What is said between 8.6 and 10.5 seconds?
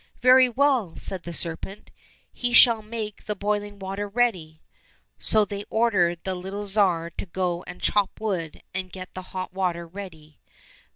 and get the hot water ready.